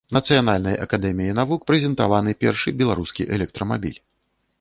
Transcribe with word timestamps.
Нацыянальнай 0.15 0.77
акадэміяй 0.85 1.35
навук 1.39 1.67
прэзентаваны 1.71 2.33
першы 2.45 2.69
беларускі 2.81 3.29
электрамабіль. 3.37 3.99